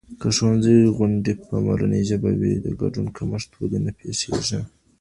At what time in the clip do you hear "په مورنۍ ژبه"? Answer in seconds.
1.43-2.31